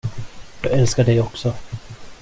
[0.61, 1.53] Jag älskar dig också.